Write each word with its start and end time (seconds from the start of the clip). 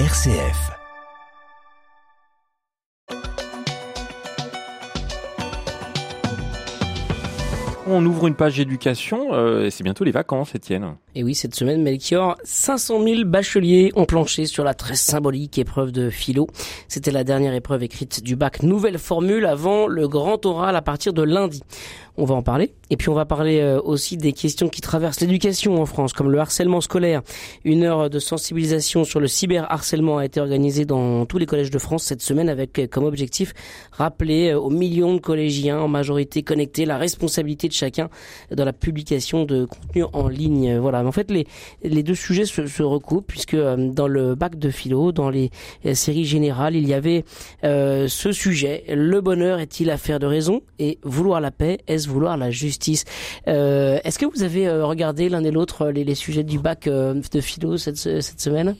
RCF. 0.00 0.72
On 7.86 8.04
ouvre 8.04 8.26
une 8.26 8.34
page 8.34 8.56
d'éducation 8.56 9.34
euh, 9.34 9.66
et 9.66 9.70
c'est 9.70 9.84
bientôt 9.84 10.02
les 10.02 10.10
vacances, 10.10 10.56
Étienne. 10.56 10.96
Et 11.14 11.22
oui, 11.22 11.36
cette 11.36 11.54
semaine, 11.54 11.80
Melchior, 11.80 12.36
500 12.42 13.04
000 13.04 13.24
bacheliers 13.24 13.92
ont 13.94 14.04
planché 14.04 14.46
sur 14.46 14.64
la 14.64 14.74
très 14.74 14.96
symbolique 14.96 15.58
épreuve 15.58 15.92
de 15.92 16.10
philo. 16.10 16.48
C'était 16.88 17.12
la 17.12 17.22
dernière 17.22 17.54
épreuve 17.54 17.84
écrite 17.84 18.24
du 18.24 18.34
bac 18.34 18.64
Nouvelle 18.64 18.98
Formule 18.98 19.46
avant 19.46 19.86
le 19.86 20.08
grand 20.08 20.44
oral 20.44 20.74
à 20.74 20.82
partir 20.82 21.12
de 21.12 21.22
lundi. 21.22 21.62
On 22.16 22.24
va 22.26 22.36
en 22.36 22.42
parler. 22.42 22.72
Et 22.90 22.96
puis 22.96 23.08
on 23.08 23.14
va 23.14 23.24
parler 23.24 23.58
euh, 23.58 23.80
aussi 23.80 24.16
des 24.16 24.32
questions 24.32 24.68
qui 24.68 24.80
traversent 24.80 25.20
l'éducation 25.20 25.82
en 25.82 25.86
France, 25.86 26.12
comme 26.12 26.30
le 26.30 26.38
harcèlement 26.38 26.80
scolaire. 26.80 27.22
Une 27.64 27.82
heure 27.82 28.08
de 28.08 28.20
sensibilisation 28.20 29.02
sur 29.02 29.18
le 29.18 29.26
cyberharcèlement 29.26 30.18
a 30.18 30.24
été 30.24 30.38
organisée 30.38 30.84
dans 30.84 31.26
tous 31.26 31.38
les 31.38 31.46
collèges 31.46 31.72
de 31.72 31.78
France 31.78 32.04
cette 32.04 32.22
semaine 32.22 32.48
avec 32.48 32.78
euh, 32.78 32.86
comme 32.86 33.04
objectif 33.04 33.52
rappeler 33.90 34.50
euh, 34.50 34.60
aux 34.60 34.70
millions 34.70 35.14
de 35.14 35.18
collégiens 35.18 35.80
en 35.80 35.88
majorité 35.88 36.44
connectés 36.44 36.84
la 36.84 36.98
responsabilité 36.98 37.66
de 37.66 37.72
chacun 37.72 38.08
dans 38.52 38.64
la 38.64 38.72
publication 38.72 39.44
de 39.44 39.64
contenu 39.64 40.04
en 40.12 40.28
ligne. 40.28 40.78
Voilà. 40.78 41.04
En 41.04 41.12
fait, 41.12 41.32
les, 41.32 42.02
deux 42.04 42.14
sujets 42.14 42.44
se, 42.44 42.82
recoupent 42.82 43.26
puisque 43.26 43.56
dans 43.56 44.06
le 44.06 44.36
bac 44.36 44.56
de 44.56 44.70
philo, 44.70 45.10
dans 45.10 45.30
les 45.30 45.50
séries 45.94 46.26
générales, 46.26 46.76
il 46.76 46.86
y 46.86 46.94
avait 46.94 47.24
ce 47.62 48.32
sujet. 48.32 48.84
Le 48.88 49.20
bonheur 49.20 49.58
est-il 49.58 49.90
affaire 49.90 50.18
de 50.18 50.26
raison 50.26 50.62
et 50.78 50.98
vouloir 51.02 51.40
la 51.40 51.50
paix 51.50 51.78
est 51.88 52.03
vouloir 52.08 52.36
la 52.36 52.50
justice. 52.50 53.04
Euh, 53.48 53.98
Est-ce 54.04 54.18
que 54.18 54.26
vous 54.26 54.42
avez 54.42 54.66
euh, 54.66 54.86
regardé 54.86 55.28
l'un 55.28 55.44
et 55.44 55.50
l'autre 55.50 55.88
les, 55.88 56.04
les, 56.04 56.14
sujets 56.14 56.44
du 56.44 56.58
bac 56.58 56.86
euh, 56.86 57.14
de 57.32 57.40
philo 57.40 57.76
cette 57.76 57.96
semaine? 57.96 58.76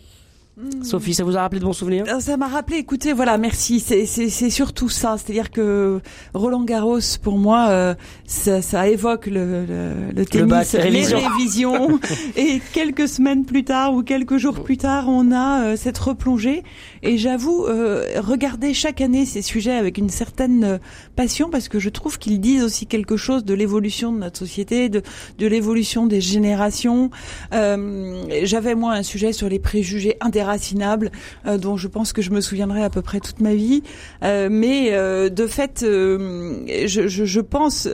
Mmh. 0.56 0.84
Sophie, 0.84 1.14
ça 1.14 1.24
vous 1.24 1.36
a 1.36 1.40
rappelé 1.40 1.58
de 1.58 1.64
bons 1.64 1.72
souvenirs? 1.72 2.04
Ça 2.20 2.36
m'a 2.36 2.46
rappelé, 2.46 2.76
écoutez, 2.76 3.12
voilà, 3.12 3.38
merci. 3.38 3.80
C'est 3.80 4.50
surtout 4.50 4.88
ça, 4.88 5.16
c'est-à-dire 5.18 5.50
que 5.50 6.00
Roland 6.32 6.62
Garros, 6.62 7.00
pour 7.22 7.38
moi, 7.38 7.70
euh, 7.70 7.94
ça, 8.24 8.62
ça, 8.62 8.86
évoque 8.86 9.26
le, 9.26 9.66
le, 9.66 10.12
le 10.14 10.24
tennis, 10.24 10.74
le 10.74 10.90
les 10.90 11.06
révisions, 11.06 11.98
et 12.36 12.60
quelques 12.72 13.08
semaines 13.08 13.44
plus 13.44 13.64
tard 13.64 13.94
ou 13.94 14.04
quelques 14.04 14.36
jours 14.36 14.62
plus 14.62 14.76
tard, 14.76 15.06
on 15.08 15.32
a 15.32 15.64
euh, 15.64 15.76
cette 15.76 15.98
replongée. 15.98 16.62
Et 17.02 17.18
j'avoue, 17.18 17.66
euh, 17.66 18.20
regarder 18.20 18.74
chaque 18.74 19.00
année 19.00 19.26
ces 19.26 19.42
sujets 19.42 19.74
avec 19.74 19.98
une 19.98 20.08
certaine 20.08 20.64
euh, 20.64 20.78
passion, 21.16 21.50
parce 21.50 21.68
que 21.68 21.80
je 21.80 21.88
trouve 21.88 22.20
qu'ils 22.20 22.40
disent 22.40 22.62
aussi 22.62 22.86
quelque 22.86 23.16
chose 23.16 23.44
de 23.44 23.54
l'évolution 23.54 24.12
de 24.12 24.18
notre 24.18 24.38
société, 24.38 24.88
de, 24.88 25.02
de 25.38 25.46
l'évolution 25.48 26.06
des 26.06 26.20
générations. 26.20 27.10
Euh, 27.52 28.24
J'avais 28.44 28.76
moi 28.76 28.92
un 28.92 29.02
sujet 29.02 29.32
sur 29.32 29.48
les 29.48 29.58
préjugés 29.58 30.16
intéressants 30.20 30.43
irracinable 30.44 31.10
euh, 31.46 31.58
dont 31.58 31.76
je 31.76 31.88
pense 31.88 32.12
que 32.12 32.22
je 32.22 32.30
me 32.30 32.40
souviendrai 32.40 32.82
à 32.84 32.90
peu 32.90 33.02
près 33.02 33.20
toute 33.20 33.40
ma 33.40 33.54
vie. 33.54 33.82
Euh, 34.22 34.48
mais 34.50 34.92
euh, 34.92 35.28
de 35.28 35.46
fait, 35.46 35.80
je, 35.82 36.86
je, 36.86 37.24
je, 37.24 37.40
pense 37.40 37.88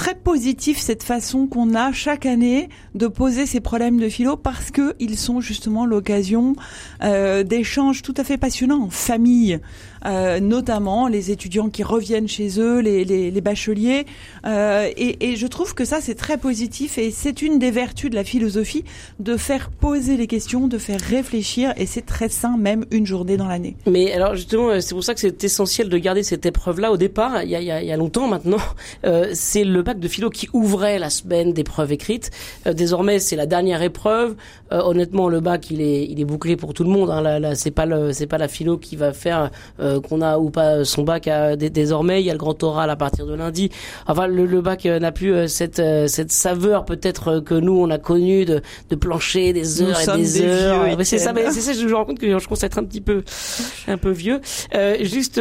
très 0.00 0.14
positif 0.14 0.78
cette 0.78 1.02
façon 1.02 1.46
qu'on 1.46 1.74
a 1.74 1.92
chaque 1.92 2.24
année 2.24 2.70
de 2.94 3.06
poser 3.06 3.44
ces 3.44 3.60
problèmes 3.60 4.00
de 4.00 4.08
philo 4.08 4.34
parce 4.34 4.70
que 4.70 4.94
ils 4.98 5.18
sont 5.18 5.42
justement 5.42 5.84
l'occasion 5.84 6.56
euh, 7.02 7.42
d'échanges 7.42 8.00
tout 8.00 8.14
à 8.16 8.24
fait 8.24 8.38
passionnants 8.38 8.84
en 8.84 8.88
famille, 8.88 9.60
euh, 10.06 10.40
notamment 10.40 11.06
les 11.06 11.30
étudiants 11.30 11.68
qui 11.68 11.82
reviennent 11.82 12.28
chez 12.28 12.58
eux, 12.58 12.78
les, 12.78 13.04
les, 13.04 13.30
les 13.30 13.40
bacheliers, 13.42 14.06
euh, 14.46 14.88
et, 14.96 15.32
et, 15.32 15.36
je 15.36 15.46
trouve 15.46 15.74
que 15.74 15.84
ça 15.84 16.00
c'est 16.00 16.14
très 16.14 16.38
positif 16.38 16.96
et 16.96 17.10
c'est 17.10 17.42
une 17.42 17.58
des 17.58 17.70
vertus 17.70 18.08
de 18.08 18.14
la 18.14 18.24
philosophie 18.24 18.84
de 19.18 19.36
faire 19.36 19.68
poser 19.70 20.16
les 20.16 20.26
questions, 20.26 20.66
de 20.66 20.78
faire 20.78 20.98
réfléchir 20.98 21.74
et 21.76 21.84
c'est 21.84 22.06
très 22.06 22.30
sain 22.30 22.56
même 22.56 22.86
une 22.90 23.04
journée 23.04 23.36
dans 23.36 23.48
l'année. 23.48 23.76
Mais 23.86 24.14
alors 24.14 24.34
justement 24.34 24.80
c'est 24.80 24.94
pour 24.94 25.04
ça 25.04 25.12
que 25.12 25.20
c'est 25.20 25.44
essentiel 25.44 25.90
de 25.90 25.98
garder 25.98 26.22
cette 26.22 26.46
épreuve 26.46 26.80
là 26.80 26.90
au 26.90 26.96
départ. 26.96 27.42
Il 27.42 27.50
y 27.50 27.54
a, 27.54 27.60
il 27.60 27.66
y 27.66 27.70
a, 27.70 27.82
il 27.82 27.88
y 27.88 27.92
a 27.92 27.98
longtemps 27.98 28.28
maintenant, 28.28 28.56
euh, 29.04 29.28
c'est 29.34 29.64
le 29.64 29.89
bac 29.90 29.98
de 29.98 30.08
philo 30.08 30.30
qui 30.30 30.48
ouvrait 30.52 30.98
la 30.98 31.10
semaine 31.10 31.52
d'épreuves 31.52 31.90
écrites. 31.92 32.30
Euh, 32.66 32.72
désormais, 32.72 33.18
c'est 33.18 33.36
la 33.36 33.46
dernière 33.46 33.82
épreuve. 33.82 34.36
Euh, 34.72 34.80
honnêtement, 34.82 35.28
le 35.28 35.40
bac, 35.40 35.70
il 35.70 35.80
est, 35.80 36.04
il 36.04 36.20
est 36.20 36.24
bouclé 36.24 36.56
pour 36.56 36.74
tout 36.74 36.84
le 36.84 36.90
monde. 36.90 37.10
Hein. 37.10 37.20
Là, 37.20 37.40
là 37.40 37.54
c'est 37.56 37.72
pas 37.72 37.86
le, 37.86 38.12
c'est 38.12 38.28
pas 38.28 38.38
la 38.38 38.46
philo 38.46 38.78
qui 38.78 38.94
va 38.94 39.12
faire 39.12 39.50
euh, 39.80 40.00
qu'on 40.00 40.20
a 40.20 40.38
ou 40.38 40.50
pas 40.50 40.84
son 40.84 41.02
bac. 41.02 41.26
À, 41.26 41.56
désormais, 41.56 42.22
il 42.22 42.26
y 42.26 42.30
a 42.30 42.32
le 42.32 42.38
grand 42.38 42.62
oral 42.62 42.88
à 42.88 42.96
partir 42.96 43.26
de 43.26 43.34
lundi. 43.34 43.70
Enfin, 44.06 44.28
le, 44.28 44.46
le 44.46 44.60
bac 44.60 44.84
n'a 44.84 45.12
plus 45.12 45.48
cette, 45.48 45.82
cette 46.06 46.32
saveur 46.32 46.84
peut-être 46.84 47.40
que 47.40 47.54
nous 47.54 47.76
on 47.78 47.90
a 47.90 47.98
connu 47.98 48.44
de, 48.44 48.60
de 48.90 48.96
plancher 48.96 49.52
des 49.52 49.82
heures 49.82 49.98
nous 50.06 50.14
et 50.14 50.16
des, 50.16 50.22
des 50.22 50.42
heures. 50.42 50.86
C'est 51.02 51.18
ça, 51.18 51.32
mais 51.32 51.50
c'est 51.50 51.60
ça. 51.60 51.72
Je 51.72 51.84
me 51.86 51.94
rends 51.94 52.04
compte 52.04 52.18
que 52.18 52.38
je 52.38 52.44
commence 52.44 52.62
à 52.62 52.66
être 52.66 52.78
un 52.78 52.84
petit 52.84 53.00
peu, 53.00 53.22
un 53.88 53.98
peu 53.98 54.10
vieux. 54.10 54.40
juste, 55.00 55.40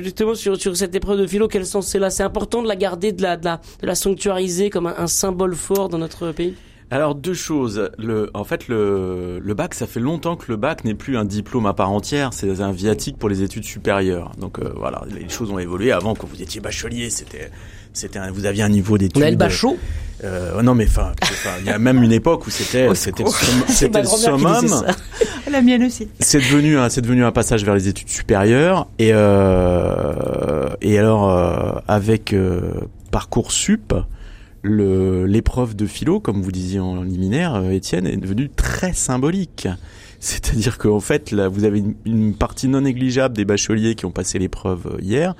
justement 0.00 0.34
sur 0.34 0.60
sur 0.60 0.76
cette 0.76 0.94
épreuve 0.94 1.20
de 1.20 1.26
philo, 1.26 1.48
quel 1.48 1.64
sens 1.64 1.86
c'est 1.86 1.98
là? 1.98 2.10
C'est 2.10 2.22
important 2.22 2.62
de 2.62 2.68
la 2.68 2.76
garder, 2.76 3.12
de 3.12 3.22
la, 3.22 3.36
de 3.42 3.46
la, 3.46 3.60
de 3.82 3.86
la 3.86 3.94
sanctuariser 3.94 4.70
comme 4.70 4.86
un, 4.86 4.94
un 4.96 5.06
symbole 5.06 5.54
fort 5.54 5.88
dans 5.90 5.98
notre 5.98 6.32
pays? 6.32 6.54
Alors 6.90 7.14
deux 7.14 7.32
choses. 7.32 7.90
Le, 7.98 8.30
en 8.34 8.44
fait, 8.44 8.68
le, 8.68 9.38
le 9.42 9.54
bac, 9.54 9.72
ça 9.72 9.86
fait 9.86 9.98
longtemps 9.98 10.36
que 10.36 10.44
le 10.48 10.56
bac 10.56 10.84
n'est 10.84 10.94
plus 10.94 11.16
un 11.16 11.24
diplôme 11.24 11.64
à 11.64 11.72
part 11.72 11.90
entière. 11.90 12.34
C'est 12.34 12.60
un 12.60 12.70
viatique 12.70 13.16
pour 13.16 13.30
les 13.30 13.42
études 13.42 13.64
supérieures. 13.64 14.32
Donc 14.38 14.58
euh, 14.58 14.70
voilà, 14.76 15.02
les 15.10 15.26
choses 15.30 15.50
ont 15.50 15.58
évolué. 15.58 15.90
Avant, 15.90 16.14
quand 16.14 16.26
vous 16.26 16.42
étiez 16.42 16.60
bachelier, 16.60 17.08
c'était, 17.08 17.50
c'était, 17.94 18.18
vous 18.30 18.44
aviez 18.44 18.62
un 18.62 18.68
niveau 18.68 18.98
d'études. 18.98 19.22
Naël 19.22 19.36
Bachot. 19.36 19.78
Euh, 20.22 20.60
non, 20.60 20.74
mais 20.74 20.86
enfin, 20.86 21.12
il 21.60 21.66
y 21.66 21.70
a 21.70 21.78
même 21.78 22.02
une 22.02 22.12
époque 22.12 22.46
où 22.46 22.50
c'était, 22.50 22.94
c'était, 22.94 23.24
c'était 23.68 24.02
le 24.02 24.06
summum. 24.06 24.84
La 25.50 25.62
mienne 25.62 25.84
aussi. 25.84 26.08
C'est 26.20 26.38
devenu, 26.38 26.78
un, 26.78 26.90
c'est 26.90 27.00
devenu 27.00 27.24
un 27.24 27.32
passage 27.32 27.64
vers 27.64 27.74
les 27.74 27.88
études 27.88 28.08
supérieures. 28.10 28.86
Et 28.98 29.12
euh, 29.12 30.68
et 30.82 30.98
alors 30.98 31.30
euh, 31.30 31.72
avec 31.88 32.34
parcoursup 33.12 33.94
l'épreuve 34.64 35.74
de 35.76 35.86
philo, 35.86 36.20
comme 36.20 36.42
vous 36.42 36.52
disiez 36.52 36.80
en 36.80 37.02
liminaire, 37.02 37.54
euh, 37.54 37.70
Étienne, 37.70 38.06
est 38.06 38.16
devenue 38.16 38.48
très 38.48 38.92
symbolique. 38.92 39.68
C'est-à-dire 40.20 40.78
qu'en 40.78 41.00
fait, 41.00 41.30
là, 41.30 41.48
vous 41.48 41.64
avez 41.64 41.82
une, 42.04 42.34
partie 42.34 42.68
non 42.68 42.82
négligeable 42.82 43.36
des 43.36 43.44
bacheliers 43.44 43.94
qui 43.94 44.06
ont 44.06 44.12
passé 44.12 44.38
l'épreuve 44.38 44.86
euh, 44.86 45.00
hier, 45.00 45.34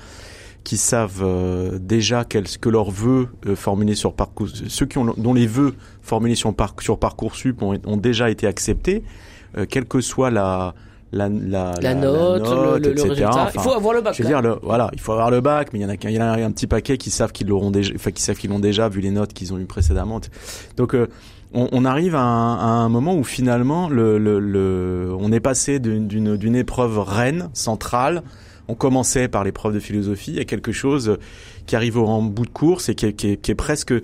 qui 0.64 0.76
savent 0.76 1.22
euh, 1.22 1.78
déjà 1.80 2.24
quels 2.24 2.48
que 2.58 2.68
leurs 2.68 2.90
vœux 2.90 3.28
formulés 3.54 3.94
sur 3.94 4.14
parcours, 4.14 4.48
ceux 4.48 4.86
qui 4.86 4.98
ont 4.98 5.14
dont 5.16 5.34
les 5.34 5.46
vœux 5.46 5.74
formulés 6.02 6.34
sur, 6.34 6.54
par, 6.54 6.74
sur 6.80 6.98
parcoursup 6.98 7.62
ont, 7.62 7.96
déjà 7.96 8.30
été 8.30 8.46
acceptés, 8.46 9.02
quelle 9.68 9.84
que 9.86 10.00
soit 10.00 10.30
la 10.30 10.74
la, 11.12 11.28
la, 11.28 11.74
la, 11.80 11.94
note, 11.94 12.42
la 12.42 12.54
note 12.54 12.84
le, 12.84 12.92
etc. 12.92 13.04
le 13.04 13.10
résultat. 13.10 13.28
Enfin, 13.30 13.50
il 13.54 13.60
faut 13.60 13.72
avoir 13.72 13.94
le 13.94 14.00
bac. 14.00 14.14
Je 14.16 14.22
veux 14.22 14.28
dire, 14.28 14.40
le, 14.40 14.56
voilà, 14.62 14.90
il 14.94 15.00
faut 15.00 15.12
avoir 15.12 15.30
le 15.30 15.40
bac, 15.40 15.68
mais 15.72 15.80
il 15.80 15.82
y 15.82 15.84
en 15.84 15.90
a, 15.90 15.94
il 15.94 16.10
y 16.10 16.18
en 16.18 16.22
a 16.22 16.42
un 16.42 16.50
petit 16.52 16.66
paquet 16.66 16.96
qui 16.96 17.10
savent 17.10 17.32
qu'ils 17.32 17.48
l'auront 17.48 17.70
déjà, 17.70 17.92
enfin 17.94 18.10
qui 18.10 18.22
savent 18.22 18.36
qu'ils 18.36 18.50
l'ont 18.50 18.58
déjà 18.58 18.88
vu 18.88 19.00
les 19.00 19.10
notes 19.10 19.32
qu'ils 19.32 19.52
ont 19.52 19.58
eues 19.58 19.66
précédemment. 19.66 20.20
Donc 20.76 20.94
euh, 20.94 21.08
on, 21.52 21.68
on, 21.72 21.84
arrive 21.84 22.14
à 22.14 22.22
un, 22.22 22.54
à 22.56 22.64
un, 22.64 22.88
moment 22.88 23.14
où 23.14 23.24
finalement 23.24 23.90
le, 23.90 24.16
le, 24.16 24.40
le 24.40 25.14
on 25.18 25.32
est 25.32 25.40
passé 25.40 25.78
d'une 25.78 26.06
d'une 26.08 26.56
épreuve 26.56 26.98
reine 26.98 27.50
centrale. 27.52 28.22
On 28.68 28.74
commençait 28.74 29.28
par 29.28 29.44
l'épreuve 29.44 29.74
de 29.74 29.80
philosophie 29.80 30.38
à 30.38 30.44
quelque 30.44 30.72
chose 30.72 31.18
qui 31.66 31.76
arrive 31.76 31.98
en 31.98 32.22
bout 32.22 32.46
de 32.46 32.50
course 32.50 32.88
et 32.88 32.94
qui 32.94 33.06
est, 33.06 33.12
qui 33.12 33.32
est, 33.32 33.36
qui 33.36 33.50
est 33.50 33.56
presque 33.56 33.92
euh, 33.92 34.00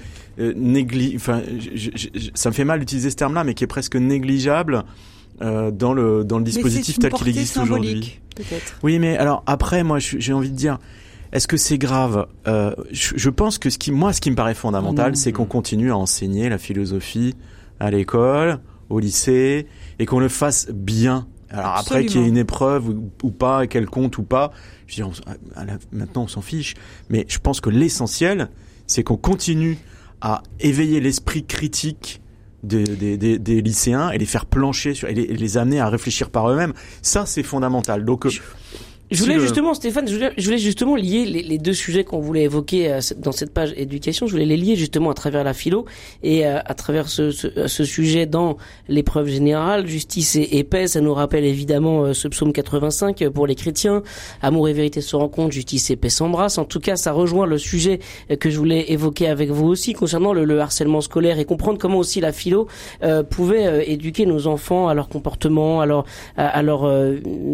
négli. 0.57 1.15
Enfin, 1.17 1.41
je, 1.59 1.91
je, 1.95 2.09
je, 2.13 2.29
ça 2.35 2.51
me 2.51 2.55
fait 2.55 2.65
mal 2.65 2.81
d'utiliser 2.81 3.09
ce 3.11 3.17
terme-là, 3.17 3.45
mais 3.45 3.55
qui 3.55 3.65
est 3.65 3.69
presque 3.69 3.97
négligeable. 3.97 4.85
Euh, 5.41 5.71
dans 5.71 5.93
le 5.93 6.25
dans 6.25 6.39
le 6.39 6.45
dispositif 6.45 6.99
tel 6.99 7.13
qu'il 7.13 7.29
existe 7.29 7.59
aujourd'hui. 7.59 8.21
Oui, 8.83 8.99
mais 8.99 9.17
alors 9.17 9.43
après, 9.47 9.85
moi, 9.85 9.99
j'ai 10.01 10.33
envie 10.33 10.51
de 10.51 10.57
dire, 10.57 10.79
est-ce 11.33 11.47
que 11.47 11.57
c'est 11.57 11.79
grave 11.79 12.27
euh, 12.47 12.75
je, 12.91 13.13
je, 13.17 13.31
pense 13.31 13.59
que 13.59 13.71
ce 13.71 13.79
qui, 13.79 13.93
moi, 13.93 14.13
ce 14.13 14.21
qui 14.21 14.31
me 14.31 14.37
paraît 14.37 14.55
fondamental, 14.55 15.17
c'est 15.17 15.33
qu'on 15.33 15.45
continue 15.45 15.93
à 15.93 15.97
enseigner 15.97 16.49
la 16.49 16.59
philosophie 16.59 17.35
à 17.79 17.91
l'école, 17.91 18.59
au 18.89 18.99
lycée, 18.99 19.67
et 19.99 20.07
qu'on 20.07 20.19
le 20.19 20.29
fasse 20.29 20.69
bien. 20.73 21.27
Alors 21.51 21.67
Absolument. 21.67 21.81
après 21.81 22.07
qu'il 22.07 22.21
y 22.21 22.25
ait 22.25 22.29
une 22.29 22.37
épreuve 22.37 22.89
ou, 22.89 23.11
ou 23.23 23.31
pas, 23.31 23.67
qu'elle 23.67 23.87
compte 23.87 24.19
ou 24.19 24.23
pas, 24.23 24.53
je 24.87 25.03
veux 25.03 25.09
dire, 25.09 25.23
on, 25.57 25.65
la, 25.65 25.79
maintenant 25.93 26.25
on 26.25 26.29
s'en 26.29 26.43
fiche. 26.43 26.75
Mais 27.11 27.27
je 27.29 27.39
pense 27.39 27.61
que 27.61 27.71
l'essentiel, 27.71 28.51
c'est 28.87 29.03
qu'on 29.03 29.17
continue 29.17 29.79
à 30.21 30.43
éveiller 30.61 31.01
l'esprit 31.01 31.45
critique 31.45 32.21
des, 32.63 32.85
des, 32.85 33.17
des, 33.17 33.39
des, 33.39 33.63
lycéens 33.63 34.11
et 34.11 34.19
les 34.19 34.27
faire 34.27 34.47
plancher 34.47 34.95
sur, 34.95 35.09
et 35.09 35.15
les, 35.15 35.27
les 35.27 35.59
amener 35.59 35.81
à 35.81 35.89
réfléchir 35.89 36.31
par 36.31 36.51
eux-mêmes. 36.51 36.73
Ça, 37.03 37.27
c'est 37.27 37.43
fondamental. 37.43 38.05
Donc, 38.05 38.27
euh, 38.27 38.31
Je 39.11 39.23
voulais 39.23 39.41
justement, 39.41 39.73
Stéphane, 39.73 40.07
je 40.07 40.45
voulais, 40.45 40.59
justement 40.59 40.95
lier 40.95 41.25
les, 41.25 41.59
deux 41.59 41.73
sujets 41.73 42.05
qu'on 42.05 42.21
voulait 42.21 42.43
évoquer 42.43 42.93
euh, 42.93 43.01
dans 43.17 43.33
cette 43.33 43.55
page 43.55 43.73
éducation. 43.77 44.27
Je 44.27 44.33
voulais 44.33 44.45
les 44.45 44.59
lier 44.59 44.77
justement 44.77 45.11
à 45.11 45.15
travers 45.15 45.45
la 45.45 45.55
philo 45.55 45.87
et 46.23 46.47
euh, 46.47 46.59
à 46.63 46.75
travers 46.75 47.09
ce, 47.09 47.31
ce, 47.31 47.85
sujet 47.85 48.27
dans 48.27 48.59
l'épreuve 48.87 49.29
générale, 49.29 49.87
justice 49.87 50.37
et, 50.37 50.63
paix. 50.65 50.89
Ça 50.89 51.01
nous 51.01 51.15
rappelle 51.15 51.45
évidemment 51.45 52.03
euh, 52.03 52.13
ce 52.13 52.29
psaume 52.29 52.53
85 52.53 53.29
pour 53.31 53.47
les 53.47 53.55
chrétiens. 53.55 54.03
Amour 54.43 54.69
et 54.69 54.75
vérité 54.75 55.01
se 55.01 55.17
rencontrent, 55.17 55.53
justice 55.53 55.91
et 55.91 55.97
paix 55.97 56.11
s'embrassent. 56.11 56.59
En 56.59 56.67
tout 56.67 56.81
cas, 56.81 56.97
ça 56.97 57.13
rejoint 57.13 57.47
le 57.47 57.57
sujet 57.57 58.01
que 58.39 58.51
je 58.51 58.59
voulais 58.59 58.93
évoquer 58.93 59.29
avec 59.29 59.51
vous 59.51 59.69
aussi 59.69 59.95
concernant 59.95 60.35
le, 60.35 60.61
harcèlement 60.61 61.01
scolaire 61.01 61.39
et 61.39 61.45
comprendre 61.45 61.79
comment 61.79 61.99
aussi 61.99 62.21
la 62.21 62.33
philo 62.33 62.67
pouvait 63.31 63.91
éduquer 63.91 64.27
nos 64.27 64.47
enfants 64.49 64.89
à 64.89 64.95
leur 64.95 65.09
comportement, 65.09 65.81
à 65.81 65.87
leur, 65.87 66.05
à, 66.37 66.63
leur 66.63 66.91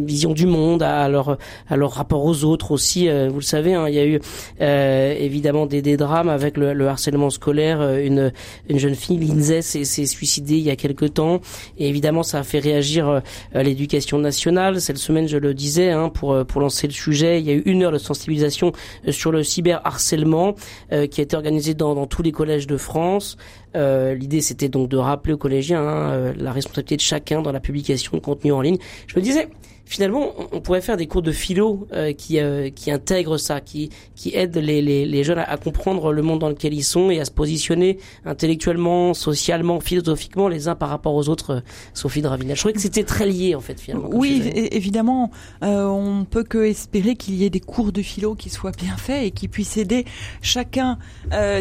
vision 0.04 0.32
du 0.32 0.46
monde, 0.46 0.82
à 0.82 1.08
leur 1.08 1.36
alors 1.68 1.92
rapport 1.92 2.24
aux 2.24 2.44
autres 2.44 2.72
aussi. 2.72 3.08
Euh, 3.08 3.28
vous 3.28 3.38
le 3.38 3.44
savez, 3.44 3.74
hein, 3.74 3.88
il 3.88 3.94
y 3.94 3.98
a 3.98 4.06
eu 4.06 4.20
euh, 4.60 5.14
évidemment 5.18 5.66
des, 5.66 5.82
des, 5.82 5.96
drames 5.96 6.28
avec 6.28 6.56
le, 6.56 6.72
le 6.72 6.88
harcèlement 6.88 7.30
scolaire. 7.30 7.80
Euh, 7.80 8.04
une, 8.04 8.32
une 8.68 8.78
jeune 8.78 8.94
fille, 8.94 9.18
Lindsay, 9.18 9.62
s'est 9.62 10.06
suicidée 10.06 10.56
il 10.56 10.62
y 10.62 10.70
a 10.70 10.76
quelque 10.76 11.06
temps. 11.06 11.40
Et 11.78 11.88
évidemment, 11.88 12.22
ça 12.22 12.38
a 12.40 12.42
fait 12.42 12.58
réagir 12.58 13.22
l'éducation 13.54 14.18
nationale. 14.18 14.80
Cette 14.80 14.98
semaine, 14.98 15.28
je 15.28 15.38
le 15.38 15.54
disais, 15.54 15.90
hein, 15.90 16.08
pour 16.08 16.44
pour 16.46 16.60
lancer 16.60 16.86
le 16.86 16.92
sujet, 16.92 17.40
il 17.40 17.46
y 17.46 17.50
a 17.50 17.54
eu 17.54 17.62
une 17.64 17.82
heure 17.82 17.92
de 17.92 17.98
sensibilisation 17.98 18.72
sur 19.08 19.32
le 19.32 19.42
cyberharcèlement 19.42 20.54
qui 20.90 21.20
a 21.20 21.24
été 21.24 21.36
organisée 21.36 21.74
dans, 21.74 21.94
dans 21.94 22.06
tous 22.06 22.22
les 22.22 22.32
collèges 22.32 22.66
de 22.66 22.76
France. 22.76 23.36
Euh, 23.76 24.14
L'idée, 24.14 24.40
c'était 24.40 24.68
donc 24.68 24.88
de 24.88 24.96
rappeler 24.96 25.32
aux 25.32 25.38
collégiens 25.38 25.80
hein, 25.80 26.32
la 26.36 26.52
responsabilité 26.52 26.96
de 26.96 27.00
chacun 27.00 27.42
dans 27.42 27.52
la 27.52 27.60
publication 27.60 28.12
de 28.16 28.22
contenu 28.22 28.52
en 28.52 28.60
ligne. 28.60 28.78
Je 29.06 29.18
me 29.18 29.22
disais, 29.22 29.48
finalement, 29.86 30.32
on 30.52 30.60
pourrait 30.60 30.80
faire 30.80 30.96
des 30.96 31.06
cours 31.06 31.22
de 31.22 31.32
philo 31.32 31.86
euh, 31.92 32.12
qui 32.12 32.38
euh, 32.38 32.70
qui 32.70 32.90
intègrent 32.90 33.38
ça, 33.38 33.60
qui 33.60 33.90
qui 34.14 34.34
aident 34.34 34.56
les, 34.56 34.80
les, 34.82 35.04
les 35.06 35.24
jeunes 35.24 35.38
à, 35.38 35.56
comprendre 35.56 36.12
le 36.12 36.22
monde 36.22 36.40
dans 36.40 36.48
lequel 36.48 36.74
ils 36.74 36.84
sont 36.84 37.10
et 37.10 37.20
à 37.20 37.24
se 37.24 37.30
positionner 37.30 37.98
intellectuellement, 38.24 39.14
socialement, 39.14 39.80
philosophiquement 39.80 40.48
les 40.48 40.68
uns 40.68 40.74
par 40.74 40.88
rapport 40.88 41.14
aux 41.14 41.28
autres. 41.28 41.50
Euh, 41.54 41.60
Sophie 41.92 42.22
de 42.22 42.28
Ravinel. 42.28 42.56
Je 42.56 42.60
trouvais 42.60 42.72
que 42.72 42.80
c'était 42.80 43.04
très 43.04 43.26
lié 43.26 43.54
en 43.54 43.60
fait 43.60 43.80
finalement. 43.80 44.08
Oui, 44.12 44.50
évidemment, 44.72 45.30
euh, 45.62 45.84
on 45.84 46.24
peut 46.24 46.44
que 46.44 46.64
espérer 46.64 47.16
qu'il 47.16 47.34
y 47.34 47.44
ait 47.44 47.50
des 47.50 47.60
cours 47.60 47.92
de 47.92 48.02
philo 48.02 48.34
qui 48.34 48.50
soient 48.50 48.72
bien 48.72 48.96
faits 48.96 49.24
et 49.24 49.30
qui 49.30 49.48
puissent 49.48 49.76
aider 49.76 50.04
chacun 50.42 50.98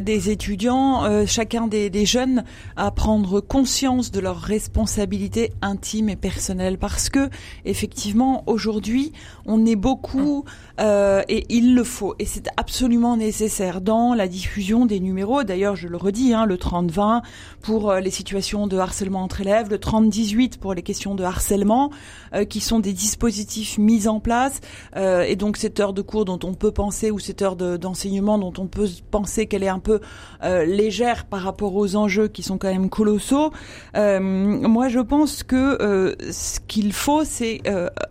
des 0.02 0.30
étudiants, 0.30 1.25
chacun 1.25 1.68
des, 1.68 1.90
des 1.90 2.06
jeunes 2.06 2.44
à 2.75 2.92
prendre 2.92 3.42
conscience 3.42 4.12
de 4.12 4.20
leurs 4.20 4.40
responsabilités 4.40 5.52
intimes 5.62 6.10
et 6.10 6.16
personnelles, 6.16 6.78
parce 6.78 7.10
que 7.10 7.30
effectivement 7.66 8.12
aujourd'hui, 8.48 9.13
on 9.45 9.65
est 9.65 9.75
beaucoup, 9.75 10.45
euh, 10.80 11.21
et 11.27 11.45
il 11.50 11.75
le 11.75 11.83
faut, 11.83 12.15
et 12.19 12.25
c'est 12.25 12.48
absolument 12.57 13.18
nécessaire 13.18 13.81
dans 13.81 14.13
la 14.13 14.27
diffusion 14.27 14.86
des 14.86 15.00
numéros. 15.00 15.44
D'ailleurs, 15.44 15.75
je 15.75 15.88
le 15.88 15.98
redis, 15.98 16.33
hein, 16.33 16.45
le 16.45 16.57
30-20 16.57 17.21
pour 17.62 17.92
euh, 17.92 18.00
les 18.00 18.12
situations 18.12 18.68
de 18.68 18.77
harcèlement 18.77 19.24
entre 19.24 19.42
élèves, 19.42 19.69
le 19.69 19.77
30-18 19.77 20.57
pour 20.57 20.74
les 20.74 20.81
questions 20.81 21.15
de 21.15 21.24
harcèlement, 21.24 21.92
euh, 22.33 22.45
qui 22.45 22.60
sont 22.60 22.80
des 22.80 22.94
dispositifs 22.94 23.77
mis 23.77 24.07
en 24.07 24.19
place. 24.19 24.60
et 24.95 25.36
donc, 25.36 25.57
cette 25.57 25.80
heure 25.80 25.94
de 25.94 26.01
cours 26.01 26.25
dont 26.25 26.39
on 26.44 26.54
peut 26.54 26.71
penser, 26.71 27.12
ou 27.12 27.19
cette 27.19 27.42
heure 27.42 27.56
d'enseignement 27.56 28.38
dont 28.38 28.54
on 28.57 28.68
peut 28.68 28.88
penser 29.12 29.48
qu'elle 29.48 29.63
est 29.63 29.68
un 29.68 29.80
peu 29.80 30.00
légère 30.44 31.25
par 31.25 31.42
rapport 31.42 31.75
aux 31.75 31.95
enjeux 31.95 32.27
qui 32.27 32.44
sont 32.44 32.57
quand 32.57 32.71
même 32.71 32.89
colossaux. 32.89 33.51
moi, 33.94 34.88
je 34.89 35.00
pense 35.00 35.44
que 35.44 36.15
ce 36.31 36.60
qu'il 36.68 36.94
faut, 36.94 37.24
c'est 37.24 37.62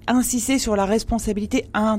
insister 0.06 0.58
sur 0.58 0.76
la 0.76 0.84
responsabilité 0.84 1.66
euh, 1.76 1.96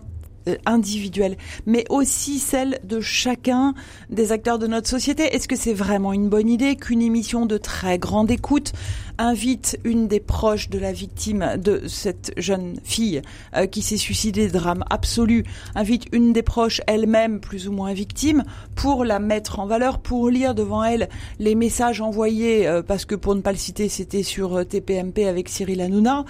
individuelle, 0.65 1.37
mais 1.65 1.85
aussi 1.89 2.39
celle 2.39 2.79
de 2.83 2.99
chacun 2.99 3.73
des 4.09 4.31
acteurs 4.31 4.59
de 4.59 4.67
notre 4.67 4.87
société. 4.87 5.23
Est-ce 5.35 5.47
que 5.47 5.55
c'est 5.55 5.73
vraiment 5.73 6.13
une 6.13 6.29
bonne 6.29 6.49
idée 6.49 6.75
qu'une 6.75 7.01
émission 7.01 7.45
de 7.45 7.57
très 7.57 7.97
grande 7.97 8.31
écoute 8.31 8.73
invite 9.17 9.79
une 9.83 10.07
des 10.07 10.19
proches 10.19 10.69
de 10.69 10.79
la 10.79 10.91
victime 10.91 11.57
de 11.57 11.83
cette 11.87 12.33
jeune 12.37 12.75
fille 12.83 13.21
euh, 13.55 13.67
qui 13.67 13.81
s'est 13.81 13.97
suicidée, 13.97 14.47
drame 14.47 14.83
absolu, 14.89 15.43
invite 15.75 16.05
une 16.11 16.33
des 16.33 16.41
proches 16.41 16.81
elle-même 16.87 17.39
plus 17.39 17.67
ou 17.67 17.71
moins 17.71 17.93
victime 17.93 18.43
pour 18.75 19.05
la 19.05 19.19
mettre 19.19 19.59
en 19.59 19.67
valeur, 19.67 19.99
pour 19.99 20.29
lire 20.29 20.55
devant 20.55 20.83
elle 20.83 21.09
les 21.39 21.55
messages 21.55 22.01
envoyés, 22.01 22.67
euh, 22.67 22.81
parce 22.81 23.05
que 23.05 23.15
pour 23.15 23.35
ne 23.35 23.41
pas 23.41 23.51
le 23.51 23.57
citer, 23.57 23.87
c'était 23.87 24.23
sur 24.23 24.65
TPMP 24.65 25.27
avec 25.27 25.47
Cyril 25.47 25.81
Hanouna, 25.81 26.25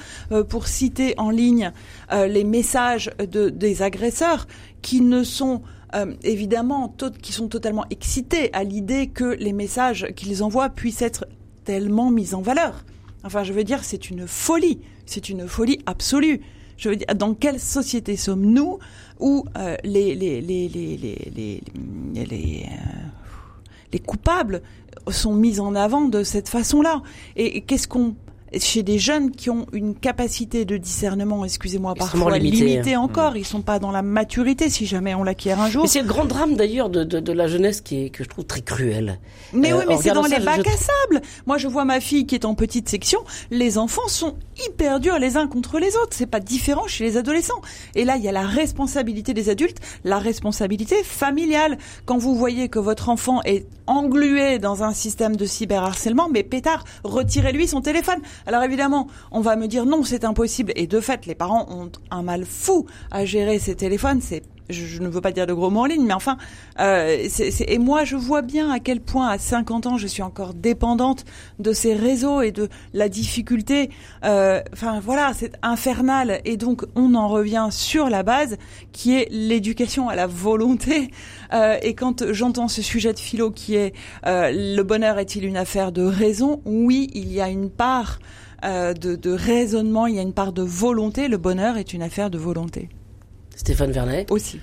pour 0.50 0.68
citer 0.68 1.14
en 1.18 1.30
ligne 1.30 1.72
les 2.12 2.44
messages 2.44 3.12
de, 3.20 3.50
des 3.50 3.82
qui 4.82 5.02
ne 5.02 5.24
sont 5.24 5.62
euh, 5.96 6.14
évidemment 6.24 6.96
qui 7.22 7.32
sont 7.32 7.48
totalement 7.48 7.86
excités 7.90 8.52
à 8.54 8.64
l'idée 8.64 9.08
que 9.08 9.36
les 9.36 9.54
messages 9.54 10.08
qu'ils 10.16 10.44
envoient 10.44 10.70
puissent 10.70 11.02
être 11.02 11.28
tellement 11.66 12.10
mis 12.10 12.34
en 12.34 12.42
valeur. 12.42 12.84
Enfin, 13.24 13.44
je 13.44 13.54
veux 13.54 13.64
dire, 13.64 13.84
c'est 13.84 14.10
une 14.10 14.28
folie, 14.28 14.82
c'est 15.06 15.30
une 15.30 15.48
folie 15.48 15.80
absolue. 15.86 16.42
Je 16.78 16.90
veux 16.90 16.96
dire, 16.96 17.08
dans 17.16 17.34
quelle 17.34 17.60
société 17.60 18.16
sommes-nous 18.18 18.80
où 19.20 19.46
euh, 19.58 19.76
les 19.84 20.16
les 20.16 20.42
les 20.42 20.68
les 20.68 20.98
les 20.98 21.62
les, 22.14 22.66
euh, 22.66 23.08
les 23.94 24.00
coupables 24.00 24.62
sont 25.10 25.36
mis 25.36 25.60
en 25.60 25.76
avant 25.76 26.06
de 26.06 26.24
cette 26.24 26.50
façon-là? 26.50 27.04
Et 27.36 27.62
qu'est-ce 27.62 27.88
qu'on 27.88 28.16
chez 28.60 28.84
des 28.84 29.00
jeunes 29.00 29.32
qui 29.32 29.50
ont 29.50 29.66
une 29.74 29.96
capacité 29.96 30.66
de 30.66 30.78
discernement, 30.78 31.46
excusez-moi, 31.46 31.94
parfois 31.96 32.38
limitée, 32.38 32.96
encore. 32.96 33.36
Ils 33.38 33.46
sont 33.46 33.62
pas 33.62 33.80
dans 33.80 33.92
la 33.92 34.02
maturité 34.02 34.70
si 34.70 34.86
jamais 34.86 35.16
on 35.16 35.24
l'acquiert 35.24 35.60
un 35.60 35.70
jour. 35.70 35.88
c'est 35.88 36.02
le 36.02 36.08
grand 36.08 36.26
drame 36.26 36.56
d'ailleurs 36.56 36.90
de, 36.90 37.04
de, 37.04 37.20
de, 37.20 37.34
la 37.34 37.48
jeunesse 37.48 37.82
qui 37.82 38.06
est, 38.06 38.10
que 38.10 38.24
je 38.24 38.30
trouve 38.30 38.46
très 38.46 38.62
cruel. 38.62 39.20
Mais 39.54 39.74
oui, 39.74 39.80
euh, 39.82 39.86
mais 39.88 39.98
c'est 39.98 40.12
dans 40.12 40.24
les 40.24 40.40
bacs 40.40 40.68
à 40.68 40.78
sable. 40.78 41.22
Moi, 41.46 41.58
je 41.58 41.68
vois 41.68 41.86
ma 41.86 42.00
fille 42.00 42.26
qui 42.26 42.36
est 42.36 42.46
en 42.46 42.56
petite 42.56 42.90
section. 42.90 43.20
Les 43.52 43.78
enfants 43.78 44.08
sont 44.08 44.36
hyper 44.68 45.00
durs 45.00 45.20
les 45.20 45.38
uns 45.38 45.48
contre 45.48 45.80
les 45.80 45.96
autres. 45.96 46.12
C'est 46.12 46.26
pas 46.26 46.40
différent 46.40 46.88
chez 46.88 47.04
les 47.04 47.18
adolescents. 47.18 47.62
Et 47.96 48.06
là, 48.06 48.18
il 48.18 48.24
y 48.24 48.28
a 48.28 48.32
la 48.32 48.46
responsabilité 48.46 49.34
des 49.34 49.50
adultes, 49.50 49.78
la 50.04 50.20
responsabilité 50.20 51.04
familiale. 51.04 51.78
Quand 52.06 52.18
vous 52.18 52.36
voyez 52.36 52.70
que 52.70 52.80
votre 52.80 53.10
enfant 53.10 53.42
est 53.44 53.68
englué 53.88 54.60
dans 54.60 54.84
un 54.84 54.94
système 54.94 55.36
de 55.36 55.46
cyberharcèlement, 55.46 56.30
mais 56.30 56.44
pétard, 56.44 56.84
retirez-lui 57.04 57.68
son 57.68 57.82
téléphone. 57.82 58.20
Alors 58.46 58.64
évidemment, 58.64 59.08
on 59.32 59.42
va 59.42 59.56
me 59.56 59.68
dire 59.68 59.86
non, 59.86 60.04
c'est 60.04 60.26
impossible. 60.26 60.74
Et 60.76 60.88
de 60.88 61.00
fait, 61.00 61.26
les 61.26 61.36
parents 61.36 61.68
ont 61.70 61.92
un 62.12 62.24
mal 62.24 62.46
fou 62.46 62.86
à 63.12 63.26
gérer 63.26 63.60
ces 63.60 63.76
téléphones. 63.76 64.22
C'est 64.22 64.44
je, 64.70 65.02
ne 65.02 65.08
veux 65.08 65.22
pas 65.22 65.32
dire 65.32 65.48
de 65.48 65.54
gros 65.54 65.70
mots 65.70 65.82
en 65.82 65.86
ligne, 65.86 66.06
mais 66.06 66.14
enfin, 66.14 66.38
euh, 66.80 67.28
et 67.68 67.78
moi 67.78 68.04
je 68.04 68.16
vois 68.16 68.42
bien 68.42 68.72
à 68.72 68.80
quel 68.80 69.02
point 69.02 69.28
à 69.28 69.38
50 69.38 69.88
ans 69.88 69.98
je 69.98 70.08
suis 70.08 70.24
encore 70.24 70.54
dépendante 70.54 71.26
de 71.60 71.74
ces 71.74 71.94
réseaux 71.94 72.42
et 72.42 72.52
de 72.52 72.70
la 72.94 73.10
difficulté. 73.10 73.90
Euh, 74.24 74.62
enfin 74.74 75.00
voilà, 75.00 75.34
c'est 75.34 75.54
infernal. 75.62 76.42
Et 76.46 76.58
donc 76.58 76.84
on 76.96 77.16
en 77.16 77.28
revient 77.28 77.68
sur 77.72 78.10
la 78.10 78.24
base 78.24 78.58
qui 78.92 79.16
est 79.16 79.28
l'éducation 79.32 80.10
à 80.10 80.16
la 80.16 80.28
volonté. 80.28 81.10
Euh, 81.54 81.78
et 81.84 81.94
quand 81.94 82.32
j'entends 82.32 82.68
ce 82.68 82.82
sujet 82.82 83.14
de 83.14 83.20
philo 83.20 83.52
qui 83.52 83.76
est 83.76 83.94
le 84.26 84.82
bonheur 84.82 85.20
est-il 85.20 85.46
une 85.46 85.58
affaire 85.58 85.92
de 85.92 86.02
raison? 86.02 86.62
Oui, 86.66 87.12
il 87.14 87.32
y 87.32 87.42
a 87.42 87.50
une 87.50 87.70
part 87.70 88.18
euh, 88.64 88.94
de, 88.94 89.32
raisonnement, 89.32 90.08
il 90.08 90.16
y 90.16 90.20
a 90.20 90.22
une 90.22 90.34
part 90.34 90.54
de 90.54 90.62
volonté. 90.62 91.28
Le 91.28 91.38
bonheur 91.38 91.78
est 91.78 91.94
une 91.94 92.02
affaire 92.02 92.30
de 92.30 92.38
volonté. 92.38 92.90
Stéphane 93.56 93.92
Vernet 93.92 94.32
Aussi. 94.32 94.60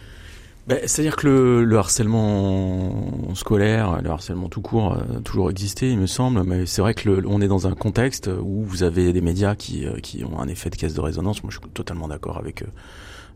Ben, 0.66 0.78
C'est-à-dire 0.84 1.16
que 1.16 1.64
le, 1.66 1.78
harcèlement 1.78 3.34
scolaire, 3.34 4.00
le 4.02 4.10
harcèlement 4.10 4.48
tout 4.48 4.60
court, 4.60 4.92
a 4.92 5.20
toujours 5.24 5.50
existé, 5.50 5.90
il 5.90 5.98
me 5.98 6.06
semble. 6.06 6.42
Mais 6.44 6.66
c'est 6.66 6.82
vrai 6.82 6.94
que 6.94 7.26
on 7.26 7.40
est 7.40 7.48
dans 7.48 7.66
un 7.66 7.74
contexte 7.74 8.28
où 8.28 8.62
vous 8.62 8.82
avez 8.82 9.12
des 9.12 9.20
médias 9.20 9.54
qui, 9.54 9.86
euh, 9.86 9.98
qui 10.00 10.24
ont 10.24 10.38
un 10.38 10.48
effet 10.48 10.70
de 10.70 10.76
caisse 10.76 10.94
de 10.94 11.00
résonance. 11.00 11.42
Moi, 11.42 11.50
je 11.50 11.58
suis 11.58 11.68
totalement 11.70 12.08
d'accord 12.08 12.36
avec 12.38 12.62
euh, 12.62 12.66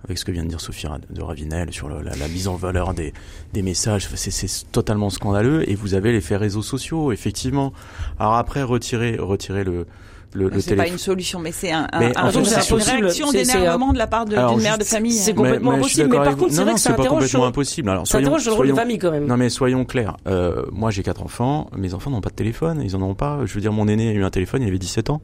avec 0.05 0.19
ce 0.19 0.25
que 0.27 0.33
vient 0.33 0.45
de 0.45 0.49
dire 0.49 0.61
Sophie 0.61 0.87
de 1.11 1.23
Ravinel 1.23 1.73
sur 1.73 1.89
la, 1.89 2.03
la, 2.03 2.29
mise 2.29 2.47
en 2.47 2.57
valeur 2.57 2.93
des, 2.93 3.15
des 3.55 3.63
messages. 3.63 4.07
C'est 4.15 4.71
totalement 4.71 5.09
scandaleux. 5.09 5.69
Et 5.69 5.75
vous 5.75 5.95
avez 5.95 6.13
l'effet 6.13 6.37
réseaux 6.37 6.63
sociaux, 6.63 7.11
effectivement. 7.11 7.73
Alors 8.19 8.35
après, 8.35 8.63
retirer, 8.63 9.17
retirer 9.19 9.65
le, 9.65 9.87
le, 10.35 10.49
le 10.49 10.61
c'est 10.61 10.75
pas 10.77 10.89
une 10.89 10.99
solution, 10.99 11.39
mais 11.39 11.53
c'est 11.53 11.71
un, 11.71 11.87
un, 11.93 12.11
un 12.17 12.31
une 12.31 12.43
réaction 12.45 13.31
d'énervement 13.31 13.93
de 13.93 13.99
la 13.99 14.07
part 14.07 14.25
d'une 14.25 14.61
mère 14.61 14.79
de 14.79 14.85
famille. 14.85 15.13
C'est 15.13 15.35
complètement 15.35 15.73
impossible. 15.73 16.09
Mais, 16.11 16.17
par 16.17 16.37
contre, 16.37 16.53
c'est 16.53 16.63
vrai 16.63 16.75
que 16.75 16.81
c'est 16.81 16.95
pas 16.95 17.07
complètement 17.07 17.47
impossible. 17.47 17.89
Alors, 17.89 18.07
soyons, 18.07 18.39
ça 18.39 18.51
soyons, 18.51 18.75
famille 18.77 18.99
quand 18.99 19.13
même. 19.13 19.27
Non, 19.27 19.37
mais 19.37 19.49
soyons 19.49 19.85
clairs. 19.85 20.17
Euh, 20.27 20.65
moi, 20.73 20.91
j'ai 20.91 21.03
quatre 21.03 21.23
enfants. 21.23 21.71
Mes 21.77 21.95
enfants 21.95 22.11
n'ont 22.11 22.21
pas 22.21 22.31
de 22.31 22.35
téléphone. 22.35 22.83
Ils 22.85 22.97
en 22.97 23.03
ont 23.03 23.15
pas. 23.15 23.41
Je 23.45 23.55
veux 23.55 23.61
dire, 23.61 23.73
mon 23.73 23.89
aîné 23.89 24.09
a 24.09 24.13
eu 24.13 24.25
un 24.25 24.31
téléphone. 24.31 24.63
Il 24.63 24.69
avait 24.69 24.79
17 24.79 25.11
ans. 25.11 25.23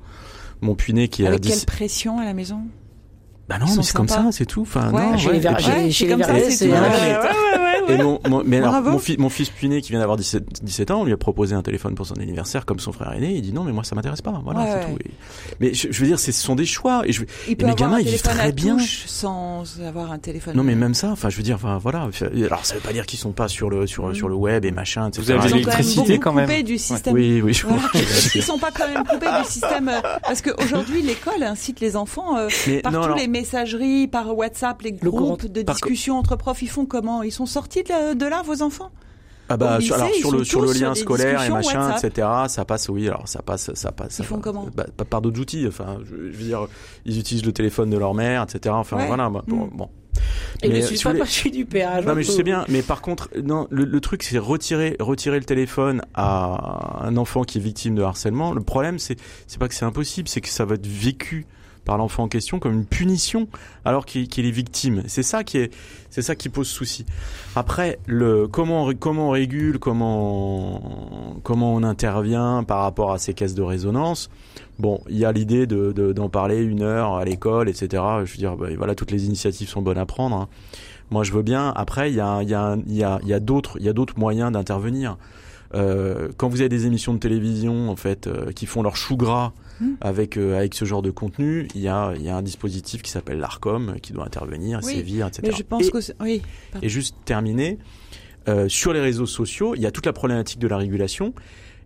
Mon 0.61 0.75
puiné 0.75 1.09
qui 1.09 1.25
a 1.25 1.29
Avec 1.29 1.41
quelle 1.43 1.65
pression 1.67 2.19
à 2.19 2.25
la 2.25 2.35
maison? 2.35 2.61
Bah 3.51 3.59
non, 3.59 3.67
mais 3.77 3.83
c'est 3.83 3.97
comme 3.97 4.09
ça, 4.09 4.27
c'est 4.31 4.47
tout. 4.47 4.63
Enfin, 4.63 4.91
Ouais, 4.93 5.11
non, 5.11 5.19
chez 5.19 5.27
ouais. 5.29 5.41
les 5.41 6.47
Et 6.47 6.51
c'est 6.51 6.71
Et 7.89 7.97
mon, 7.97 8.21
mon- 8.29 8.43
mais 8.45 8.59
alors, 8.59 8.81
mon, 8.83 8.99
fi- 9.01 9.17
mon 9.19 9.29
fils 9.31 9.49
puné 9.51 9.81
qui 9.81 9.91
vient 9.91 9.99
d'avoir 9.99 10.17
17, 10.17 10.63
17 10.63 10.91
ans, 10.93 11.01
on 11.01 11.05
lui 11.05 11.13
a 11.13 11.17
proposé 11.17 11.55
un 11.57 11.63
téléphone 11.63 11.97
pour 11.97 12.07
son 12.07 12.15
anniversaire 12.15 12.65
comme 12.65 12.79
son 12.79 12.93
frère 12.93 13.13
aîné. 13.13 13.35
Il 13.35 13.43
dit 13.43 13.53
non, 13.53 13.65
mais 13.65 13.73
moi 13.73 13.83
ça 13.83 13.97
m'intéresse 13.97 14.23
pas. 14.23 14.41
Voilà, 14.45 14.61
Ouais, 14.61 14.67
c'est 14.71 14.77
ouais. 14.77 14.85
tout. 14.93 14.99
Et- 15.05 15.11
mais 15.59 15.75
je, 15.75 15.89
je 15.91 16.01
veux 16.01 16.07
dire, 16.07 16.21
ce 16.21 16.31
sont 16.31 16.55
des 16.55 16.67
choix. 16.67 17.03
Et 17.07 17.13
je, 17.13 17.23
Il 17.49 17.57
peut 17.57 17.67
mes 17.67 17.73
avoir 17.73 17.91
gamins, 17.91 17.97
un 17.97 18.01
ils 18.01 18.09
vivent 18.09 18.23
très 18.23 18.41
à 18.41 18.53
bien. 18.53 18.77
sans 19.07 19.65
avoir 19.85 20.13
un 20.13 20.19
téléphone. 20.19 20.55
non, 20.57 20.63
mais 20.63 20.77
même 20.77 20.95
ça. 20.95 21.09
Enfin, 21.11 21.29
je 21.31 21.37
veux 21.37 21.43
dire, 21.43 21.57
enfin, 21.57 21.79
voilà. 21.79 22.09
Alors, 22.47 22.65
ça 22.65 22.75
veut 22.75 22.81
pas 22.81 22.93
dire 22.93 23.07
qu'ils 23.07 23.19
sont 23.19 23.33
pas 23.33 23.49
sur 23.49 23.69
le 23.71 23.87
sur 23.89 24.07
Mm. 24.09 24.15
sur 24.15 24.29
le 24.29 24.35
web 24.37 24.65
et 24.65 24.71
machin, 24.71 25.09
etc. 25.09 25.23
Vous 25.23 25.31
avez 25.31 25.39
quand 25.41 25.45
même 25.49 25.55
l'électricité, 25.59 26.19
quand 26.19 26.33
même. 26.33 26.47
coupés 26.47 26.63
du 26.63 26.79
système. 26.79 27.15
Oui, 27.15 27.41
oui. 27.43 27.53
Je 27.55 27.67
Ils 28.37 28.43
sont 28.43 28.59
pas 28.59 28.71
quand 28.71 28.87
même 28.89 29.05
coupés 29.05 29.27
du 29.43 29.49
système 29.51 29.89
euh, 29.89 30.01
parce 30.23 30.43
qu'aujourd'hui 30.43 31.03
l'école 31.03 31.43
incite 31.43 31.81
les 31.81 31.97
enfants 31.97 32.37
euh, 32.37 32.49
par 32.83 32.93
tous 32.93 33.15
les 33.15 33.27
messageries, 33.41 34.07
par 34.09 34.37
WhatsApp, 34.37 34.83
les 34.83 34.91
Le 35.01 35.11
groupes 35.11 35.41
comment- 35.43 35.53
de 35.55 35.63
discussion 35.63 36.17
entre 36.19 36.37
profs. 36.37 36.63
Ils 36.63 36.69
font 36.69 36.87
comment? 36.87 37.23
Ils 37.23 37.33
sont 37.33 37.47
sortis 37.47 37.83
de 37.83 37.89
là, 37.89 38.15
de 38.15 38.27
là, 38.27 38.43
vos 38.43 38.63
enfants? 38.63 38.91
Ah 39.53 39.57
bah 39.57 39.71
alors 39.73 39.83
sur 40.15 40.31
le 40.31 40.45
sur 40.45 40.63
lien 40.65 40.95
sur 40.95 41.03
scolaire 41.05 41.43
et 41.43 41.49
machin, 41.51 41.89
WhatsApp. 41.91 42.05
etc. 42.13 42.29
Ça 42.47 42.65
passe, 42.65 42.89
oui. 42.89 43.09
Alors 43.09 43.27
ça 43.27 43.43
passe, 43.43 43.75
ça 43.75 43.91
passe. 43.91 44.13
Ils 44.13 44.23
ça 44.23 44.25
font 44.25 44.39
comment? 44.39 44.69
Bah, 44.77 44.87
par- 45.11 45.21
d'autres 45.21 45.41
outils. 45.41 45.65
Enfin, 45.67 45.99
je, 46.05 46.15
je 46.31 46.37
veux 46.39 46.45
dire, 46.45 46.69
ils 47.05 47.19
utilisent 47.19 47.45
le 47.45 47.53
téléphone 47.53 47.91
de 47.91 47.99
leur 47.99 48.15
mère, 48.15 48.45
etc. 48.45 48.73
Enfin 48.79 48.97
Ouais. 48.99 49.09
voilà. 49.09 49.29
bah, 49.29 49.43
bon, 49.49 49.67
Mm. 49.67 49.71
bon. 49.77 49.89
Et 50.63 50.69
Mais, 50.69 50.77
ne 50.81 50.83
si 50.87 50.97
suis 50.97 51.09
pas 51.09 51.51
du 51.51 51.65
péage. 51.67 52.05
Non 52.05 52.13
hein, 52.13 52.15
mais 52.15 52.23
je 52.23 52.31
sais 52.31 52.43
bien, 52.45 52.65
mais 52.69 52.83
par 52.83 53.01
contre, 53.03 53.29
non, 53.43 53.67
le, 53.71 53.85
le 53.85 54.01
truc 54.01 54.23
c'est 54.23 54.39
retirer 54.39 54.97
retirer 55.01 55.39
le 55.39 55.45
téléphone 55.45 56.03
à 56.15 57.01
un 57.05 57.17
enfant 57.17 57.43
qui 57.43 57.59
est 57.59 57.61
victime 57.61 57.95
de 57.97 58.03
harcèlement. 58.03 58.53
Le 58.53 58.61
problème 58.61 58.99
c'est 59.01 59.17
c'est 59.49 59.59
pas 59.59 59.67
que 59.67 59.75
c'est 59.75 59.85
impossible, 59.85 60.29
c'est 60.29 60.41
que 60.41 60.49
ça 60.49 60.65
va 60.65 60.75
être 60.77 60.87
vécu 60.87 61.47
par 61.85 61.99
l'enfant 61.99 62.25
en 62.25 62.29
question 62.29 62.59
comme 62.59 62.73
une 62.73 62.85
punition 62.87 63.49
alors 63.85 64.07
qu'il 64.07 64.47
est 64.47 64.51
victime. 64.51 65.03
C'est 65.07 65.23
ça 65.23 65.45
qui 65.45 65.59
est 65.59 65.73
c'est 66.11 66.23
ça 66.23 66.35
qui 66.35 66.49
pose 66.49 66.69
souci. 66.69 67.07
Après 67.57 67.99
le 68.07 68.47
comment 68.49 68.87
on 68.87 68.95
comment 68.95 69.29
on 69.29 69.31
régule, 69.31 69.79
comment 69.79 71.39
comment 71.43 71.75
on 71.75 71.83
intervient 71.83 72.65
par 72.65 72.83
rapport 72.83 73.13
à 73.13 73.19
ces 73.19 73.35
caisses 73.35 73.55
de 73.55 73.63
résonance? 73.63 74.31
Bon, 74.79 75.01
il 75.09 75.19
y 75.19 75.25
a 75.25 75.33
l'idée 75.33 75.67
de 75.67 75.93
de- 75.93 76.13
d'en 76.13 76.29
parler 76.29 76.63
une 76.63 76.83
heure 76.83 77.15
à 77.15 77.25
l'école, 77.25 77.69
etc. 77.69 78.03
Je 78.25 78.33
veux 78.33 78.39
dire, 78.39 78.57
bah, 78.57 78.69
voilà, 78.77 78.95
toutes 78.95 79.11
les 79.11 79.27
initiatives 79.27 79.69
sont 79.69 79.83
bonnes 79.83 79.99
à 79.99 80.07
prendre. 80.07 80.37
hein. 80.37 80.49
Moi, 81.11 81.25
je 81.25 81.33
veux 81.33 81.43
bien. 81.43 81.73
Après, 81.75 82.11
il 82.11 82.15
y 82.17 82.21
a, 82.21 82.41
il 82.43 82.49
y 82.49 82.55
a, 82.55 82.77
il 82.87 82.95
y 82.95 83.03
a, 83.03 83.19
il 83.23 83.29
y 83.29 83.35
a 83.35 83.41
d'autres, 83.41 83.77
il 83.81 83.85
y 83.85 83.89
a 83.89 83.93
d'autres 83.93 84.17
moyens 84.19 84.53
d'intervenir. 84.53 85.17
Euh, 85.75 86.29
quand 86.37 86.49
vous 86.49 86.61
avez 86.61 86.69
des 86.69 86.87
émissions 86.87 87.13
de 87.15 87.19
télévision, 87.19 87.91
en 87.91 87.97
fait, 87.97 88.27
euh, 88.27 88.53
qui 88.53 88.67
font 88.67 88.83
leur 88.83 88.97
chou 88.97 89.17
gras 89.17 89.53
Mm. 89.81 89.95
avec 90.01 90.37
euh, 90.37 90.59
avec 90.59 90.75
ce 90.75 90.85
genre 90.85 91.03
de 91.03 91.11
contenu, 91.11 91.67
il 91.75 91.81
y 91.81 91.89
a, 91.89 92.13
il 92.17 92.23
y 92.23 92.29
a 92.29 92.37
un 92.37 92.43
dispositif 92.43 93.01
qui 93.03 93.11
s'appelle 93.11 93.39
l'Arcom 93.39 93.97
qui 94.03 94.13
doit 94.13 94.25
intervenir, 94.27 94.81
Oui, 94.83 94.95
sévir, 94.95 95.27
etc. 95.27 95.43
Mais 95.45 95.53
je 95.57 95.63
pense 95.63 95.87
Et- 95.87 95.91
que 95.91 95.99
oui. 96.23 96.43
et 96.83 96.89
juste 96.89 97.17
terminer, 97.25 97.79
euh, 98.49 98.69
sur 98.69 98.93
les 98.93 99.01
réseaux 99.01 99.27
sociaux, 99.27 99.75
il 99.75 99.81
y 99.81 99.87
a 99.87 99.91
toute 99.91 100.07
la 100.07 100.13
problématique 100.13 100.59
de 100.59 100.69
la 100.69 100.77
régulation. 100.77 101.33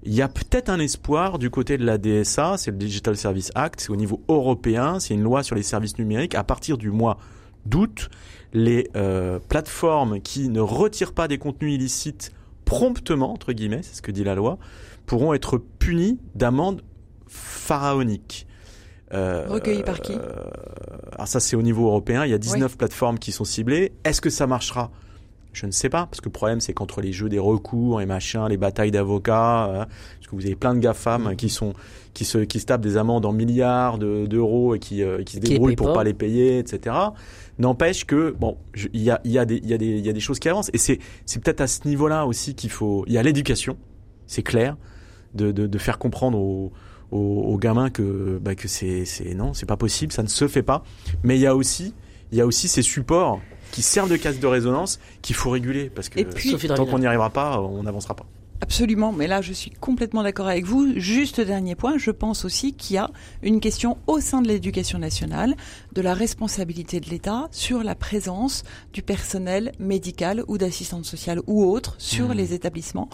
Il 0.06 0.12
y 0.12 0.20
a 0.22 0.28
peut-être 0.28 0.68
un 0.68 0.80
espoir 0.80 1.38
du 1.38 1.48
côté 1.50 1.78
de 1.78 1.84
la 1.84 1.96
DSA, 1.98 2.56
c'est 2.58 2.70
le 2.70 2.76
Digital 2.76 3.16
Service 3.16 3.50
Act, 3.54 3.80
c'est 3.80 3.90
au 3.90 3.96
niveau 3.96 4.20
européen, 4.28 4.98
c'est 5.00 5.14
une 5.14 5.22
loi 5.22 5.42
sur 5.42 5.56
les 5.56 5.62
services 5.62 5.96
numériques. 5.98 6.34
À 6.34 6.44
partir 6.44 6.76
du 6.76 6.90
mois 6.90 7.16
d'août, 7.64 8.10
les 8.52 8.90
euh, 8.96 9.38
plateformes 9.48 10.20
qui 10.20 10.48
ne 10.50 10.60
retirent 10.60 11.12
pas 11.14 11.26
des 11.26 11.38
contenus 11.38 11.74
illicites 11.74 12.32
promptement, 12.66 13.32
entre 13.32 13.52
guillemets, 13.52 13.80
c'est 13.82 13.94
ce 13.96 14.02
que 14.02 14.10
dit 14.10 14.24
la 14.24 14.34
loi, 14.34 14.58
pourront 15.06 15.32
être 15.34 15.58
punies 15.78 16.18
d'amendes 16.34 16.82
pharaoniques. 17.26 18.46
Euh, 19.12 19.44
Recueillies 19.48 19.82
par 19.82 20.00
qui 20.00 20.12
euh, 20.14 20.18
Alors 21.12 21.28
ça 21.28 21.38
c'est 21.38 21.56
au 21.56 21.62
niveau 21.62 21.86
européen, 21.86 22.24
il 22.24 22.30
y 22.30 22.34
a 22.34 22.38
19 22.38 22.76
plateformes 22.76 23.18
qui 23.18 23.32
sont 23.32 23.44
ciblées. 23.44 23.92
Est-ce 24.04 24.20
que 24.20 24.30
ça 24.30 24.46
marchera? 24.46 24.90
Je 25.52 25.66
ne 25.66 25.70
sais 25.70 25.88
pas, 25.88 26.06
parce 26.06 26.20
que 26.20 26.24
le 26.24 26.32
problème 26.32 26.60
c'est 26.60 26.72
qu'entre 26.72 27.00
les 27.00 27.12
jeux 27.12 27.28
des 27.28 27.38
recours 27.38 28.00
et 28.00 28.06
machin, 28.06 28.48
les 28.48 28.56
batailles 28.56 28.90
d'avocats, 28.90 29.66
euh, 29.66 29.84
parce 29.84 30.26
que 30.28 30.34
vous 30.34 30.44
avez 30.46 30.56
plein 30.56 30.74
de 30.74 30.80
GAFAM 30.80 31.36
qui 31.36 31.48
sont 31.48 31.74
qui 32.12 32.24
se 32.24 32.38
qui 32.38 32.58
se 32.58 32.66
tapent 32.66 32.80
des 32.80 32.96
amendes 32.96 33.24
en 33.24 33.32
milliards 33.32 33.98
de- 33.98 34.26
d'euros 34.26 34.74
et 34.74 34.80
qui 34.80 35.02
euh, 35.04 35.22
qui 35.22 35.36
se 35.36 35.40
Qui 35.40 35.50
débrouillent 35.50 35.72
payent 35.72 35.76
pour 35.76 35.86
pas. 35.88 35.94
pas 35.94 36.04
les 36.04 36.14
payer, 36.14 36.58
etc. 36.58 36.96
N'empêche 37.60 38.04
que 38.04 38.32
bon, 38.36 38.56
il 38.92 39.02
y 39.02 39.10
a 39.12 39.20
il 39.24 39.30
y 39.30 39.38
a 39.38 39.44
des 39.44 39.58
il 39.58 39.68
y 39.68 39.74
a 39.74 39.78
des 39.78 39.86
il 39.98 40.04
y 40.04 40.08
a 40.08 40.12
des 40.12 40.18
choses 40.20 40.40
qui 40.40 40.48
avancent 40.48 40.70
et 40.72 40.78
c'est 40.78 40.98
c'est 41.24 41.40
peut-être 41.40 41.60
à 41.60 41.68
ce 41.68 41.86
niveau-là 41.86 42.26
aussi 42.26 42.56
qu'il 42.56 42.70
faut 42.70 43.04
il 43.06 43.12
y 43.12 43.18
a 43.18 43.22
l'éducation, 43.22 43.76
c'est 44.26 44.42
clair, 44.42 44.76
de, 45.34 45.52
de 45.52 45.68
de 45.68 45.78
faire 45.78 45.98
comprendre 46.00 46.36
aux 46.36 46.72
aux, 47.14 47.42
aux 47.52 47.58
gamins 47.58 47.90
que 47.90 48.38
bah, 48.42 48.54
que 48.54 48.68
c'est 48.68 49.04
c'est 49.04 49.34
non 49.34 49.54
c'est 49.54 49.66
pas 49.66 49.76
possible, 49.76 50.12
ça 50.12 50.22
ne 50.22 50.28
se 50.28 50.48
fait 50.48 50.62
pas. 50.62 50.82
Mais 51.22 51.36
il 51.36 51.40
y 51.40 51.46
a 51.46 51.54
aussi 51.54 51.94
il 52.32 52.38
y 52.38 52.40
a 52.40 52.46
aussi 52.46 52.68
ces 52.68 52.82
supports 52.82 53.40
qui 53.70 53.82
servent 53.82 54.10
de 54.10 54.16
casse 54.16 54.38
de 54.40 54.46
résonance 54.46 54.98
qu'il 55.22 55.36
faut 55.36 55.50
réguler 55.50 55.90
parce 55.90 56.08
que 56.08 56.18
Et 56.18 56.24
puis- 56.24 56.56
tant 56.68 56.86
qu'on 56.86 56.98
n'y 56.98 57.06
arrivera 57.06 57.30
pas, 57.30 57.60
on 57.60 57.82
n'avancera 57.82 58.14
pas. 58.14 58.26
Absolument, 58.64 59.12
mais 59.12 59.26
là 59.26 59.42
je 59.42 59.52
suis 59.52 59.70
complètement 59.70 60.22
d'accord 60.22 60.48
avec 60.48 60.64
vous. 60.64 60.94
Juste 60.96 61.38
dernier 61.38 61.74
point, 61.74 61.98
je 61.98 62.10
pense 62.10 62.46
aussi 62.46 62.72
qu'il 62.72 62.96
y 62.96 62.98
a 62.98 63.10
une 63.42 63.60
question 63.60 63.98
au 64.06 64.20
sein 64.20 64.40
de 64.40 64.48
l'éducation 64.48 64.98
nationale 64.98 65.54
de 65.92 66.00
la 66.00 66.14
responsabilité 66.14 66.98
de 66.98 67.10
l'État 67.10 67.48
sur 67.50 67.82
la 67.82 67.94
présence 67.94 68.62
du 68.94 69.02
personnel 69.02 69.72
médical 69.78 70.44
ou 70.48 70.56
d'assistante 70.56 71.04
sociale 71.04 71.40
ou 71.46 71.62
autre 71.64 71.94
sur 71.98 72.28
Mmh. 72.28 72.32
les 72.32 72.54
établissements. 72.54 73.10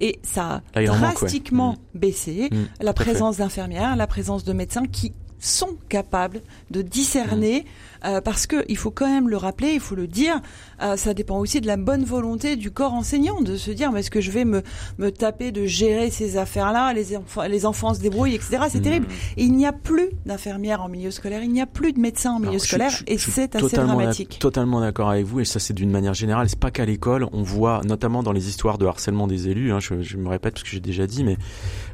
Et 0.00 0.18
ça 0.22 0.42
a 0.46 0.62
Là, 0.76 0.82
il 0.82 0.90
en 0.90 0.94
manque, 0.94 1.02
ouais. 1.02 1.14
drastiquement 1.20 1.76
baissé 1.94 2.48
Mmh, 2.50 2.56
la 2.80 2.94
tout 2.94 3.02
présence 3.04 3.36
d'infirmières, 3.36 3.96
la 3.96 4.06
présence 4.06 4.42
de 4.44 4.54
médecins 4.54 4.86
qui 4.86 5.12
sont 5.46 5.76
capables 5.88 6.40
de 6.70 6.80
discerner, 6.82 7.64
euh, 8.04 8.20
parce 8.20 8.46
que 8.46 8.64
il 8.68 8.76
faut 8.76 8.90
quand 8.90 9.06
même 9.08 9.28
le 9.28 9.36
rappeler, 9.36 9.72
il 9.72 9.80
faut 9.80 9.94
le 9.94 10.06
dire, 10.06 10.40
euh, 10.82 10.96
ça 10.96 11.12
dépend 11.14 11.38
aussi 11.38 11.60
de 11.60 11.66
la 11.66 11.76
bonne 11.76 12.04
volonté 12.04 12.56
du 12.56 12.70
corps 12.70 12.92
enseignant, 12.94 13.40
de 13.40 13.56
se 13.56 13.70
dire, 13.70 13.92
mais 13.92 14.00
est-ce 14.00 14.10
que 14.10 14.20
je 14.20 14.30
vais 14.30 14.44
me, 14.44 14.62
me 14.98 15.10
taper 15.10 15.52
de 15.52 15.64
gérer 15.66 16.10
ces 16.10 16.36
affaires-là, 16.36 16.92
les, 16.92 17.16
enfants, 17.16 17.42
les 17.42 17.66
enfants 17.66 17.94
se 17.94 18.00
débrouillent, 18.00 18.34
etc. 18.34 18.58
C'est 18.70 18.78
Mmh. 18.78 18.82
terrible. 18.82 19.06
Et 19.36 19.44
il 19.44 19.52
n'y 19.52 19.66
a 19.66 19.72
plus 19.72 20.08
d'infirmières 20.26 20.82
en 20.82 20.88
milieu 20.88 21.10
scolaire, 21.10 21.42
il 21.42 21.52
n'y 21.52 21.60
a 21.60 21.66
plus 21.66 21.92
de 21.92 22.00
médecins 22.00 22.32
en 22.32 22.38
milieu 22.38 22.52
Alors, 22.52 22.60
scolaire, 22.64 22.90
je- 22.90 23.04
et 23.06 23.16
je 23.18 23.22
suis 23.22 23.32
c'est 23.32 23.54
assez 23.56 23.76
dramatique. 23.76 24.38
Totalement 24.38 24.80
d'accord 24.80 25.10
avec 25.10 25.24
vous, 25.26 25.40
et 25.40 25.44
ça 25.44 25.58
c'est 25.60 25.74
d'une 25.74 25.90
manière 25.90 26.14
générale. 26.14 26.48
C'est 26.48 26.58
pas 26.58 26.70
qu'à 26.70 26.84
l'école, 26.84 27.26
on 27.32 27.42
voit 27.42 27.80
notamment 27.84 28.22
dans 28.22 28.32
les 28.32 28.48
histoires 28.48 28.78
de 28.78 28.86
harcèlement 28.86 29.26
des 29.26 29.48
élus. 29.48 29.72
hein, 29.72 29.80
je, 29.80 30.00
je 30.02 30.16
me 30.16 30.28
répète 30.28 30.54
parce 30.54 30.64
que 30.64 30.70
j'ai 30.70 30.80
déjà 30.80 31.06
dit, 31.06 31.22
mais 31.24 31.36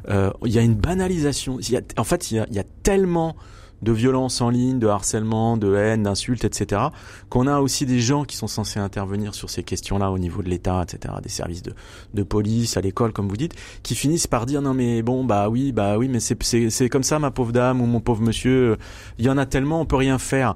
euh, 0.09 0.31
il 0.45 0.51
y 0.51 0.57
a 0.59 0.61
une 0.61 0.75
banalisation. 0.75 1.57
Il 1.59 1.69
y 1.71 1.77
a, 1.77 1.81
en 1.97 2.03
fait, 2.03 2.31
il 2.31 2.45
y 2.49 2.55
y 2.55 2.59
a 2.59 2.63
tellement 2.83 3.35
de 3.81 3.91
violence 3.91 4.41
en 4.41 4.49
ligne, 4.49 4.79
de 4.79 4.87
harcèlement, 4.87 5.57
de 5.57 5.75
haine, 5.75 6.03
d'insultes, 6.03 6.43
etc. 6.43 6.81
Qu'on 7.29 7.47
a 7.47 7.59
aussi 7.59 7.85
des 7.85 7.99
gens 7.99 8.25
qui 8.25 8.35
sont 8.35 8.47
censés 8.47 8.79
intervenir 8.79 9.33
sur 9.33 9.49
ces 9.49 9.63
questions-là 9.63 10.11
au 10.11 10.19
niveau 10.19 10.41
de 10.43 10.49
l'État, 10.49 10.83
etc. 10.83 11.15
Des 11.21 11.29
services 11.29 11.63
de, 11.63 11.73
de 12.13 12.23
police, 12.23 12.77
à 12.77 12.81
l'école, 12.81 13.13
comme 13.13 13.27
vous 13.27 13.37
dites, 13.37 13.55
qui 13.83 13.95
finissent 13.95 14.27
par 14.27 14.45
dire 14.45 14.61
non 14.61 14.73
mais 14.73 15.01
bon 15.01 15.23
bah 15.23 15.49
oui 15.49 15.71
bah 15.71 15.97
oui 15.97 16.07
mais 16.07 16.19
c'est 16.19 16.89
comme 16.89 17.03
ça 17.03 17.19
ma 17.19 17.31
pauvre 17.31 17.51
dame 17.51 17.81
ou 17.81 17.85
mon 17.85 17.99
pauvre 17.99 18.21
monsieur. 18.21 18.77
Il 19.17 19.25
y 19.25 19.29
en 19.29 19.37
a 19.37 19.45
tellement, 19.45 19.81
on 19.81 19.85
peut 19.85 19.95
rien 19.95 20.19
faire. 20.19 20.55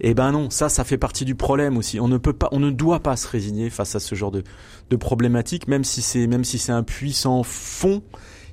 Eh 0.00 0.14
ben 0.14 0.32
non, 0.32 0.50
ça, 0.50 0.68
ça 0.68 0.84
fait 0.84 0.98
partie 0.98 1.24
du 1.24 1.34
problème 1.34 1.76
aussi. 1.76 2.00
On 2.00 2.08
ne 2.08 2.18
peut 2.18 2.32
pas, 2.32 2.48
on 2.52 2.60
ne 2.60 2.70
doit 2.70 3.00
pas 3.00 3.16
se 3.16 3.28
résigner 3.28 3.70
face 3.70 3.94
à 3.94 4.00
ce 4.00 4.14
genre 4.14 4.30
de, 4.30 4.42
de 4.90 4.96
problématique, 4.96 5.68
même 5.68 5.84
si 5.84 6.02
c'est, 6.02 6.26
même 6.26 6.44
si 6.44 6.58
c'est 6.58 6.72
un 6.72 6.82
puissant 6.82 7.42
fond. 7.42 8.02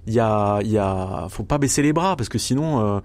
Il 0.08 0.14
y 0.14 0.20
a, 0.20 0.60
il 0.62 0.70
y 0.70 0.78
a, 0.78 1.28
faut 1.30 1.44
pas 1.44 1.58
baisser 1.58 1.82
les 1.82 1.92
bras 1.92 2.16
parce 2.16 2.30
que 2.30 2.38
sinon, 2.38 2.80
euh, 2.80 3.00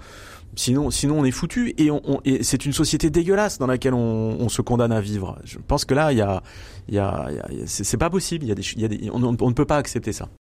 sinon, 0.57 0.90
sinon 0.90 1.19
on 1.21 1.25
est 1.25 1.30
foutu 1.30 1.75
et, 1.76 1.90
on, 1.90 2.00
on- 2.04 2.21
et 2.25 2.42
c'est 2.42 2.64
une 2.64 2.73
société 2.73 3.11
dégueulasse 3.11 3.59
dans 3.59 3.66
laquelle 3.66 3.95
on, 3.95 4.37
on 4.40 4.49
se 4.49 4.62
condamne 4.62 4.92
à 4.92 5.00
vivre. 5.02 5.38
Je 5.45 5.59
pense 5.59 5.85
que 5.85 5.95
là, 5.95 6.12
il 6.12 6.19
y 6.19 6.23
a, 6.23 6.42
il 6.88 6.95
y 6.95 6.99
a, 6.99 7.09
a- 7.26 7.49
c'est 7.66 7.99
pas 7.99 8.09
possible. 8.11 8.45
Il 8.45 8.49
y 8.49 8.52
a 8.52 8.54
des, 8.54 8.62
y 8.76 8.85
a 8.85 8.88
des, 8.88 9.11
on, 9.12 9.23
on 9.23 9.49
ne 9.49 9.54
peut 9.54 9.66
pas 9.66 9.76
accepter 9.76 10.12
ça. 10.14 10.30